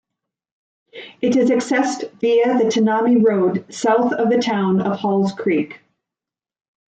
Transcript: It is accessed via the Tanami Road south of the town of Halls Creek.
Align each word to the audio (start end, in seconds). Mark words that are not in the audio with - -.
It 1.21 1.35
is 1.35 1.51
accessed 1.51 2.11
via 2.21 2.57
the 2.57 2.63
Tanami 2.63 3.23
Road 3.23 3.71
south 3.71 4.13
of 4.13 4.31
the 4.31 4.39
town 4.39 4.81
of 4.81 4.97
Halls 4.97 5.31
Creek. 5.31 5.81